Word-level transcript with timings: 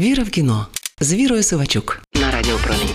Віра 0.00 0.22
в 0.22 0.30
кіно 0.30 0.66
з 1.00 1.14
Вірою 1.14 1.42
Сивачук 1.42 2.02
на 2.14 2.30
Радіо 2.30 2.56
Промінь. 2.64 2.94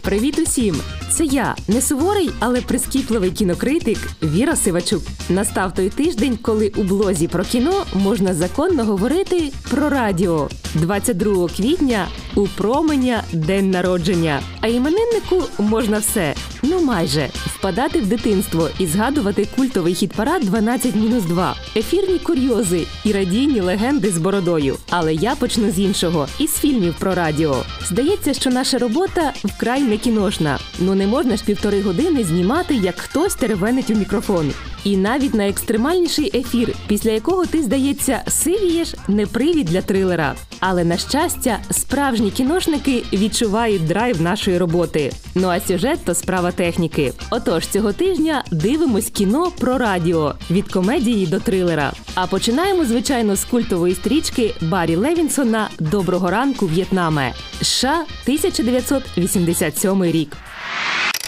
Привіт 0.00 0.38
усім! 0.38 0.76
Це 1.10 1.24
я, 1.24 1.56
не 1.68 1.80
суворий, 1.80 2.30
але 2.40 2.60
прискіпливий 2.60 3.30
кінокритик 3.30 3.98
Віра 4.22 4.56
Сивачук. 4.56 5.02
Настав 5.28 5.74
той 5.74 5.90
тиждень, 5.90 6.38
коли 6.42 6.72
у 6.76 6.82
блозі 6.82 7.28
про 7.28 7.44
кіно 7.44 7.84
можна 7.94 8.34
законно 8.34 8.84
говорити 8.84 9.52
про 9.70 9.88
радіо. 9.88 10.48
22 10.74 11.48
квітня 11.48 12.08
у 12.34 12.46
променя 12.46 13.22
день 13.32 13.70
народження. 13.70 14.40
А 14.60 14.68
імениннику 14.68 15.42
можна 15.58 15.98
все. 15.98 16.34
Ну 16.62 16.80
майже 16.80 17.28
впадати 17.46 18.00
в 18.00 18.06
дитинство 18.06 18.68
і 18.78 18.86
згадувати 18.86 19.48
культовий 19.56 19.94
хіт-парад 19.94 20.44
12 20.44 20.94
мінус 20.94 21.24
2, 21.24 21.54
ефірні 21.76 22.18
курйози 22.18 22.86
і 23.04 23.12
радійні 23.12 23.60
легенди 23.60 24.10
з 24.10 24.18
бородою. 24.18 24.76
Але 24.90 25.14
я 25.14 25.34
почну 25.34 25.70
з 25.70 25.78
іншого 25.78 26.28
із 26.38 26.50
фільмів 26.50 26.94
про 26.98 27.14
радіо. 27.14 27.56
Здається, 27.88 28.34
що 28.34 28.50
наша 28.50 28.78
робота 28.78 29.32
вкрай 29.44 29.82
не 29.82 29.96
кіношна. 29.96 30.58
Ну 30.78 30.94
не 30.94 31.06
можна 31.06 31.36
ж 31.36 31.44
півтори 31.44 31.82
години 31.82 32.24
знімати, 32.24 32.74
як 32.74 32.98
хтось 32.98 33.34
теревенить 33.34 33.90
у 33.90 33.94
мікрофон. 33.94 34.52
І 34.84 34.96
навіть 34.96 35.34
на 35.34 35.48
екстремальніший 35.48 36.38
ефір, 36.38 36.74
після 36.86 37.10
якого 37.10 37.46
ти, 37.46 37.62
здається, 37.62 38.22
сивієш, 38.28 38.94
не 39.08 39.26
привід 39.26 39.66
для 39.66 39.82
трилера. 39.82 40.34
Але 40.60 40.84
на 40.84 40.96
щастя, 40.96 41.58
справжні 41.70 42.23
кіношники 42.30 43.02
відчувають 43.12 43.86
драйв 43.86 44.22
нашої 44.22 44.58
роботи. 44.58 45.12
Ну 45.34 45.48
а 45.48 45.60
сюжет 45.60 45.98
то 46.04 46.14
справа 46.14 46.52
техніки. 46.52 47.12
Отож, 47.30 47.66
цього 47.66 47.92
тижня 47.92 48.44
дивимось 48.50 49.10
кіно 49.10 49.52
про 49.58 49.78
радіо 49.78 50.34
від 50.50 50.72
комедії 50.72 51.26
до 51.26 51.40
трилера. 51.40 51.92
А 52.14 52.26
починаємо, 52.26 52.84
звичайно, 52.84 53.36
з 53.36 53.44
культової 53.44 53.94
стрічки 53.94 54.54
Баррі 54.60 54.96
Левінсона 54.96 55.68
Доброго 55.80 56.30
ранку, 56.30 56.66
В'єтнаме. 56.66 57.32
США 57.62 58.04
1987 58.26 60.04
рік. 60.04 60.36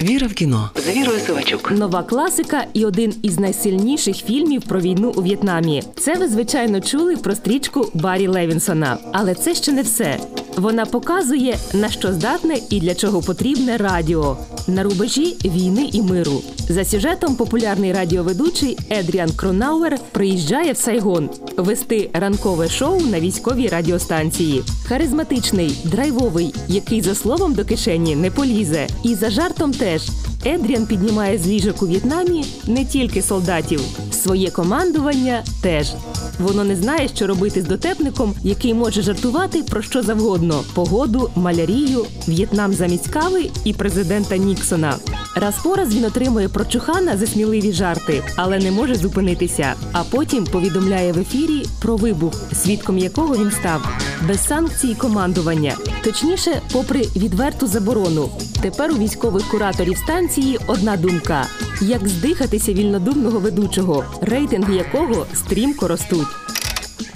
Віра 0.03 0.27
в 0.27 0.33
кіно 0.33 0.70
з 0.75 0.97
Вірою 0.97 1.20
Сивачук. 1.20 1.70
Нова 1.70 2.03
класика 2.03 2.65
і 2.73 2.85
один 2.85 3.15
із 3.23 3.39
найсильніших 3.39 4.17
фільмів 4.17 4.63
про 4.63 4.81
війну 4.81 5.13
у 5.17 5.23
В'єтнамі. 5.23 5.83
Це 5.98 6.15
ви 6.15 6.29
звичайно 6.29 6.81
чули 6.81 7.17
про 7.17 7.35
стрічку 7.35 7.91
Баррі 7.95 8.29
Левінсона. 8.29 8.98
Але 9.13 9.35
це 9.35 9.55
ще 9.55 9.73
не 9.73 9.83
все. 9.83 10.19
Вона 10.57 10.87
показує 10.87 11.59
на 11.75 11.89
що 11.89 12.12
здатне 12.12 12.59
і 12.71 12.81
для 12.81 12.95
чого 12.95 13.23
потрібне 13.23 13.77
радіо 13.77 14.37
на 14.67 14.83
рубежі 14.83 15.37
війни 15.45 15.91
і 15.93 16.03
миру. 16.03 16.43
За 16.69 16.85
сюжетом 16.85 17.37
популярний 17.37 17.93
радіоведучий 17.93 18.79
Едріан 18.91 19.31
Кронауер 19.31 19.98
приїжджає 20.13 20.73
в 20.73 20.77
Сайгон 20.77 21.31
вести 21.57 22.11
ранкове 22.13 22.69
шоу 22.69 23.01
на 23.01 23.21
військовій 23.21 23.69
радіостанції. 23.69 24.63
Харизматичний, 24.85 25.79
драйвовий, 25.85 26.55
який 26.69 27.01
за 27.01 27.15
словом 27.15 27.55
до 27.55 27.65
кишені 27.65 28.17
не 28.17 28.31
полізе, 28.31 28.87
і 29.03 29.15
за 29.15 29.31
жартом 29.31 29.73
теж. 29.73 30.03
Едріан 30.47 30.87
піднімає 30.87 31.39
з 31.39 31.47
ліжок 31.47 31.83
у 31.83 31.87
В'єтнамі 31.87 32.45
не 32.67 32.85
тільки 32.85 33.23
солдатів, 33.23 33.81
своє 34.13 34.51
командування 34.51 35.45
теж. 35.63 35.95
Воно 36.39 36.65
не 36.65 36.77
знає, 36.77 37.09
що 37.09 37.27
робити 37.27 37.62
з 37.62 37.65
дотепником, 37.65 38.34
який 38.42 38.75
може 38.75 39.03
жартувати 39.03 39.62
про 39.62 39.83
що 39.83 40.03
завгодно: 40.03 40.65
погоду, 40.75 41.31
малярію, 41.34 42.06
В'єтнам 42.29 42.73
замість 42.73 43.09
кави 43.09 43.51
і 43.65 43.73
президента 43.73 44.37
Ніксона. 44.37 44.97
Раз 45.37 45.55
по 45.62 45.75
раз 45.75 45.95
він 45.95 46.05
отримує 46.05 46.48
прочухана 46.48 47.17
за 47.17 47.27
сміливі 47.27 47.73
жарти, 47.73 48.23
але 48.37 48.59
не 48.59 48.70
може 48.70 48.95
зупинитися. 48.95 49.75
А 49.92 50.05
потім 50.05 50.45
повідомляє 50.45 51.12
в 51.12 51.19
ефірі 51.19 51.67
про 51.83 51.97
вибух, 51.97 52.33
свідком 52.53 52.98
якого 52.98 53.37
він 53.37 53.51
став, 53.51 53.89
без 54.29 54.47
санкцій 54.47 54.95
командування. 54.95 55.75
Точніше, 56.05 56.62
попри 56.73 57.01
відверту 57.17 57.67
заборону. 57.67 58.31
Тепер 58.67 58.92
у 58.92 58.98
військових 58.98 59.48
кураторів 59.48 59.96
станції 59.96 60.58
одна 60.67 60.96
думка: 60.96 61.46
як 61.80 62.08
здихатися 62.08 62.73
вільнодумного 62.73 63.39
ведучого, 63.39 64.05
рейтинги 64.20 64.77
якого 64.77 65.27
стрімко 65.35 65.89
ростуть. 65.89 66.27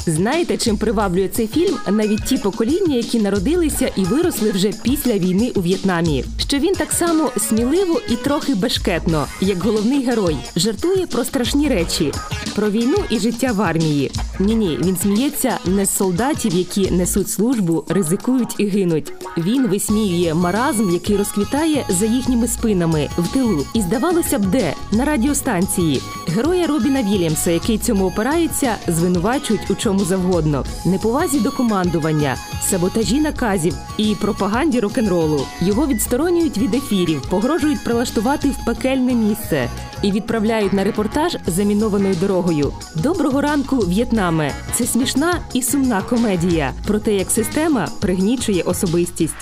Знаєте, 0.06 0.56
чим 0.56 0.76
приваблює 0.76 1.28
цей 1.28 1.46
фільм 1.46 1.76
навіть 1.90 2.24
ті 2.24 2.38
покоління, 2.38 2.96
які 2.96 3.20
народилися 3.20 3.90
і 3.96 4.04
виросли 4.04 4.50
вже 4.50 4.72
після 4.82 5.12
війни 5.12 5.52
у 5.54 5.60
В'єтнамі? 5.60 6.24
Що 6.38 6.58
він 6.58 6.74
так 6.74 6.92
само 6.92 7.30
сміливо 7.36 8.00
і 8.10 8.16
трохи 8.16 8.54
бешкетно, 8.54 9.26
як 9.40 9.62
головний 9.62 10.04
герой, 10.04 10.36
жартує 10.56 11.06
про 11.06 11.24
страшні 11.24 11.68
речі, 11.68 12.12
про 12.54 12.70
війну 12.70 12.96
і 13.10 13.18
життя 13.18 13.52
в 13.52 13.62
армії. 13.62 14.10
Ні, 14.40 14.54
ні, 14.54 14.78
він 14.82 14.96
сміється 14.96 15.58
не 15.66 15.84
з 15.86 15.96
солдатів, 15.96 16.54
які 16.54 16.90
несуть 16.90 17.30
службу, 17.30 17.84
ризикують 17.88 18.54
і 18.58 18.66
гинуть. 18.66 19.12
Він 19.38 19.66
висміює 19.66 20.34
маразм, 20.34 20.90
який 20.90 21.16
розквітає 21.16 21.84
за 21.88 22.06
їхніми 22.06 22.48
спинами 22.48 23.08
в 23.18 23.28
тилу. 23.28 23.64
І 23.74 23.80
здавалося 23.80 24.38
б, 24.38 24.46
де 24.46 24.74
на 24.92 25.04
радіостанції 25.04 26.02
героя 26.28 26.66
Робіна 26.66 27.02
Вільямса, 27.02 27.50
який 27.50 27.78
цьому 27.78 28.06
опирається, 28.06 28.76
звинувачують 28.88 29.70
у 29.70 29.74
чому 29.74 30.04
завгодно, 30.04 30.64
неповазі 30.86 31.40
до 31.40 31.50
командування, 31.50 32.36
саботажі 32.62 33.20
наказів 33.20 33.74
і 33.96 34.14
пропаганді 34.20 34.80
рок-н-ролу. 34.80 35.40
Його 35.60 35.86
відсторонюють 35.86 36.58
від 36.58 36.74
ефірів, 36.74 37.22
погрожують 37.30 37.84
прилаштувати 37.84 38.48
в 38.48 38.64
пекельне 38.66 39.14
місце 39.14 39.68
і 40.02 40.12
відправляють 40.12 40.72
на 40.72 40.84
репортаж 40.84 41.36
замінованою 41.46 42.14
дорогою. 42.20 42.72
Доброго 42.96 43.40
ранку, 43.40 43.76
В'єтнаме! 44.30 44.54
Це 44.72 44.86
смішна 44.86 45.40
і 45.54 45.62
сумна 45.62 46.02
комедія 46.02 46.72
про 46.86 46.98
те, 46.98 47.14
як 47.14 47.30
система 47.30 47.88
пригнічує 48.00 48.62
особистість. 48.62 49.34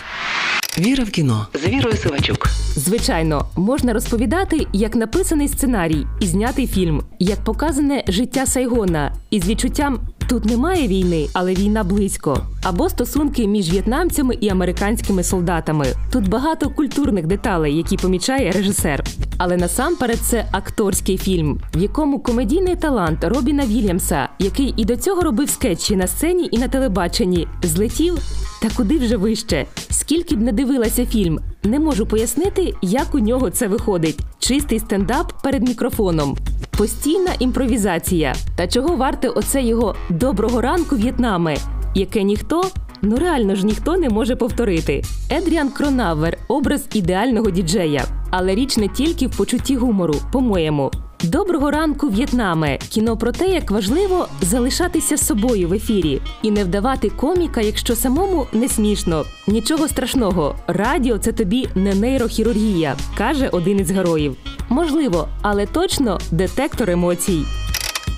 Віра 0.79 1.05
в 1.05 1.11
кіно 1.11 1.47
з 1.55 1.69
Вірою 1.69 1.97
Сивачук. 1.97 2.47
Звичайно, 2.77 3.47
можна 3.57 3.93
розповідати, 3.93 4.67
як 4.73 4.97
написаний 4.97 5.49
сценарій 5.49 6.07
і 6.21 6.27
знятий 6.27 6.67
фільм, 6.67 7.03
як 7.19 7.45
показане 7.45 8.05
життя 8.09 8.47
Сайгона 8.47 9.13
із 9.31 9.49
відчуттям. 9.49 10.01
Тут 10.29 10.45
немає 10.45 10.89
війни, 10.89 11.29
але 11.33 11.55
війна 11.55 11.85
близько. 11.85 12.47
Або 12.63 12.89
стосунки 12.89 13.47
між 13.47 13.71
в'єтнамцями 13.71 14.35
і 14.41 14.49
американськими 14.49 15.23
солдатами. 15.23 15.87
Тут 16.13 16.29
багато 16.29 16.71
культурних 16.71 17.27
деталей, 17.27 17.77
які 17.77 17.97
помічає 17.97 18.53
режисер. 18.53 19.05
Але 19.39 19.57
насамперед 19.57 20.19
це 20.19 20.47
акторський 20.53 21.19
фільм, 21.19 21.61
в 21.75 21.83
якому 21.83 22.19
комедійний 22.19 22.77
талант 22.77 23.25
Робіна 23.25 23.67
Вільямса, 23.67 24.29
який 24.39 24.75
і 24.77 24.85
до 24.85 24.97
цього 24.97 25.23
робив 25.23 25.51
скетчі 25.51 25.97
на 25.97 26.07
сцені 26.07 26.49
і 26.53 26.59
на 26.59 26.69
телебаченні, 26.69 27.49
злетів 27.63 28.19
та 28.63 28.69
куди 28.77 28.99
вже 28.99 29.17
вище. 29.17 29.67
Скільки 29.91 30.37
б 30.37 30.41
не 30.41 30.53
дивилася 30.53 31.07
фільм, 31.07 31.41
не 31.63 31.79
можу 31.79 32.07
пояснити, 32.07 32.75
як 32.83 33.15
у 33.15 33.19
нього 33.19 33.51
це 33.51 33.69
виходить. 33.69 34.19
Чистий 34.39 34.79
стендап 34.79 35.43
перед 35.43 35.69
мікрофоном. 35.69 36.37
Постійна 36.79 37.31
імпровізація. 37.39 38.35
Та 38.57 38.67
чого 38.67 38.97
варте 38.97 39.29
оце 39.29 39.63
його 39.63 39.95
доброго 40.09 40.61
ранку 40.61 40.97
В'єтнаме, 40.97 41.57
яке 41.95 42.23
ніхто, 42.23 42.65
ну 43.03 43.17
реально 43.17 43.55
ж 43.55 43.67
ніхто 43.67 43.97
не 43.97 44.09
може 44.09 44.37
повторити. 44.37 45.03
Едріан 45.31 45.69
Кронавер 45.69 46.39
образ 46.49 46.87
ідеального 46.93 47.51
діджея. 47.51 48.05
Але 48.31 48.55
річ 48.55 48.77
не 48.77 48.89
тільки 48.89 49.27
в 49.27 49.37
почутті 49.37 49.77
гумору, 49.77 50.15
по-моєму. 50.33 50.91
Доброго 51.25 51.71
ранку, 51.71 52.09
В'єтнаме! 52.09 52.79
Кіно 52.79 53.17
про 53.17 53.33
те, 53.33 53.49
як 53.49 53.71
важливо 53.71 54.29
залишатися 54.41 55.17
собою 55.17 55.69
в 55.69 55.73
ефірі 55.73 56.21
і 56.43 56.51
не 56.51 56.65
вдавати 56.65 57.11
коміка, 57.11 57.61
якщо 57.61 57.97
самому 57.97 58.47
не 58.53 58.69
смішно. 58.69 59.25
Нічого 59.47 59.89
страшного, 59.89 60.55
радіо 60.67 61.19
це 61.19 61.33
тобі 61.33 61.69
не 61.75 61.95
нейрохірургія, 61.95 62.97
каже 63.17 63.49
один 63.49 63.81
із 63.81 63.91
героїв. 63.91 64.37
Можливо, 64.69 65.29
але 65.43 65.67
точно 65.67 66.19
детектор 66.31 66.91
емоцій. 66.91 67.45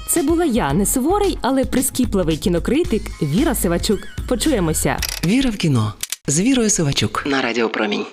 Це 0.08 0.22
була 0.22 0.44
я, 0.44 0.72
не 0.72 0.86
суворий, 0.86 1.38
але 1.42 1.64
прискіпливий 1.64 2.36
кінокритик 2.36 3.02
Віра 3.22 3.54
Сивачук. 3.54 4.00
Почуємося. 4.28 4.96
Віра 5.26 5.50
в 5.50 5.56
кіно 5.56 5.92
з 6.26 6.40
Вірою 6.40 6.70
Сивачук 6.70 7.24
на 7.26 7.42
Радіо 7.42 7.68
Промінь. 7.68 8.04